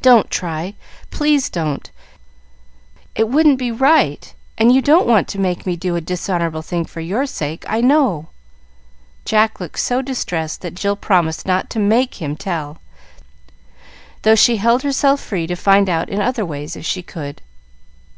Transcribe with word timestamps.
"Don't 0.00 0.30
try; 0.30 0.72
please 1.10 1.50
don't! 1.50 1.90
It 3.14 3.28
wouldn't 3.28 3.58
be 3.58 3.70
right, 3.70 4.32
and 4.56 4.74
you 4.74 4.80
don't 4.80 5.06
want 5.06 5.28
to 5.28 5.38
make 5.38 5.66
me 5.66 5.76
do 5.76 5.96
a 5.96 6.00
dishonorable 6.00 6.62
thing 6.62 6.86
for 6.86 7.02
your 7.02 7.26
sake, 7.26 7.62
I 7.68 7.82
know." 7.82 8.28
Jack 9.26 9.60
looked 9.60 9.80
so 9.80 10.00
distressed 10.00 10.62
that 10.62 10.74
Jill 10.74 10.96
promised 10.96 11.44
not 11.44 11.68
to 11.76 11.78
make 11.78 12.22
him 12.22 12.36
tell, 12.36 12.78
though 14.22 14.34
she 14.34 14.56
held 14.56 14.82
herself 14.82 15.20
free 15.20 15.46
to 15.48 15.56
find 15.56 15.90
out 15.90 16.08
in 16.08 16.22
other 16.22 16.46
ways, 16.46 16.74
if 16.74 16.86
she 16.86 17.02
could. 17.02 17.42